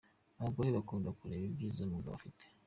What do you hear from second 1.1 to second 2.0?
kureba ibyiza